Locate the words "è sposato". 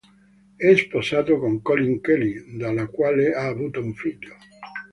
0.55-1.37